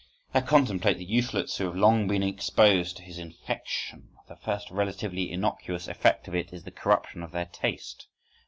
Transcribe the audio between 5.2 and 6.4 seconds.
innocuous effect of